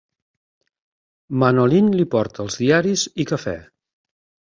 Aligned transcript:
Manolin 1.43 1.91
li 1.99 2.05
porta 2.15 2.41
els 2.45 2.57
diaris 2.63 3.05
i 3.25 3.27
cafè. 3.33 3.55